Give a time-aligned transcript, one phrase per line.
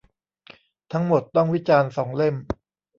[0.91, 2.35] ทั้งหมดต้องวิจารณ์สองเล่ม